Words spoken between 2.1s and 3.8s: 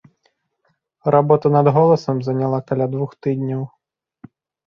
заняла каля двух тыдняў.